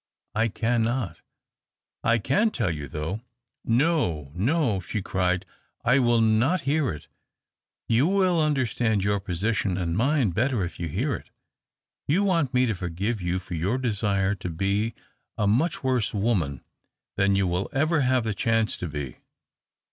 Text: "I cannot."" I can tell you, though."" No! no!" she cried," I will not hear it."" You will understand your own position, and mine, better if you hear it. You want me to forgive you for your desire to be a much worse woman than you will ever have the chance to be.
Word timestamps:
"I 0.43 0.47
cannot."" 0.47 1.21
I 2.13 2.17
can 2.17 2.49
tell 2.49 2.71
you, 2.71 2.87
though."" 2.87 3.21
No! 3.63 4.31
no!" 4.33 4.79
she 4.79 4.99
cried," 5.03 5.45
I 5.93 5.99
will 5.99 6.21
not 6.21 6.61
hear 6.61 6.91
it."" 6.91 7.07
You 7.87 8.07
will 8.07 8.41
understand 8.41 9.03
your 9.03 9.13
own 9.17 9.19
position, 9.19 9.77
and 9.77 9.95
mine, 9.95 10.31
better 10.31 10.65
if 10.65 10.79
you 10.79 10.87
hear 10.87 11.13
it. 11.13 11.29
You 12.07 12.23
want 12.23 12.51
me 12.51 12.65
to 12.65 12.73
forgive 12.73 13.21
you 13.21 13.37
for 13.37 13.53
your 13.53 13.77
desire 13.77 14.33
to 14.33 14.49
be 14.49 14.95
a 15.37 15.45
much 15.45 15.83
worse 15.83 16.15
woman 16.15 16.63
than 17.15 17.35
you 17.35 17.45
will 17.45 17.69
ever 17.71 17.99
have 18.01 18.23
the 18.23 18.33
chance 18.33 18.77
to 18.77 18.87
be. 18.87 19.17